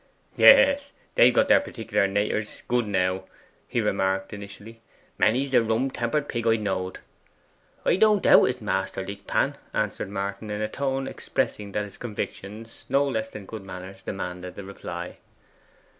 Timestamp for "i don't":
7.85-8.23